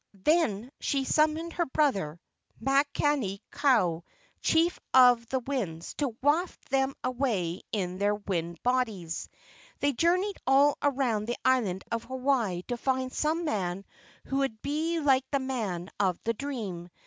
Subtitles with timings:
[0.25, 2.19] Then she summoned her brother,
[2.59, 4.03] Makani kau,
[4.41, 9.29] chief of the winds, to waft them away in their wind bodies.
[9.79, 13.85] They journeyed all around the island of Hawaii to find some man
[14.25, 16.89] who would be like the man of the dream.